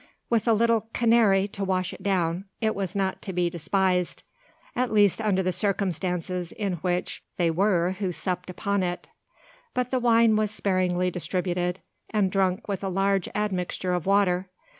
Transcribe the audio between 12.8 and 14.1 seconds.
a large admixture of